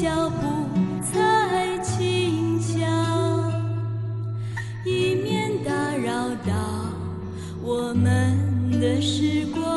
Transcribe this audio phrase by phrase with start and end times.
[0.00, 0.46] 脚步
[1.02, 2.78] 才轻巧
[4.86, 6.54] 以免打扰到
[7.60, 9.67] 我们的时光。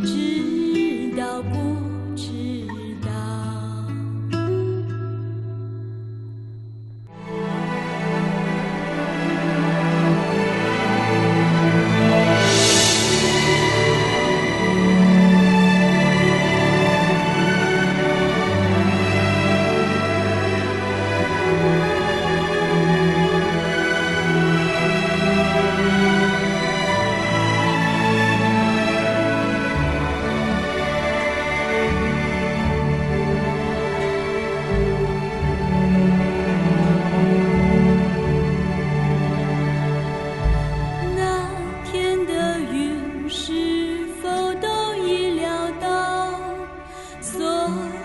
[0.00, 1.71] 知道不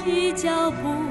[0.07, 1.06] 的脚步